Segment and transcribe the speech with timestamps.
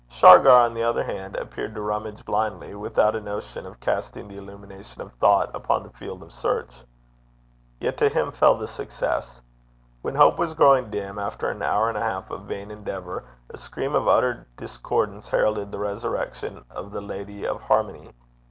[0.09, 4.35] Shargar, on the other hand, appeared to rummage blindly without a notion of casting the
[4.37, 6.81] illumination of thought upon the field of search.
[7.79, 9.39] Yet to him fell the success.
[10.01, 13.57] When hope was growing dim, after an hour and a half of vain endeavour, a
[13.59, 18.09] scream of utter discordance heralded the resurrection of the lady of harmony.